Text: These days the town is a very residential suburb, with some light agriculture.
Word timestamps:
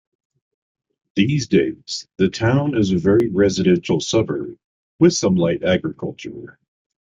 These 1.15 1.45
days 1.47 2.07
the 2.17 2.27
town 2.29 2.75
is 2.75 2.89
a 2.91 2.97
very 2.97 3.29
residential 3.29 3.99
suburb, 3.99 4.57
with 4.97 5.13
some 5.13 5.35
light 5.35 5.61
agriculture. 5.63 6.57